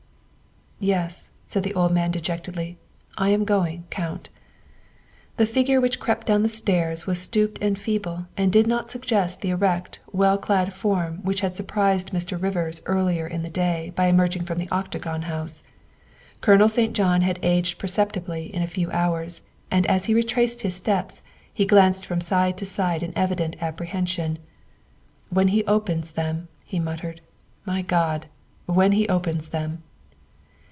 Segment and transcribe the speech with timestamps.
[0.91, 2.75] "Yes," said the old man dejectedly,
[3.15, 4.29] "I'm going, Count."
[5.37, 9.41] The figure which crept down the stairs was stooped and feeble and did not suggest
[9.41, 12.41] the erect, well clad form which had surprised Mr.
[12.41, 15.61] Rivers earlier in the day by emerging from the Octagon House.
[16.41, 16.93] Colonel St.
[16.95, 21.21] John had aged perceptibly in a few hours, and as he retraced his steps
[21.53, 24.17] he glanced from side to side in evident appre hension.
[24.39, 24.39] 11
[25.29, 27.21] When he opens them," he muttered,"
[27.67, 28.25] my God!
[28.65, 29.83] when he opens them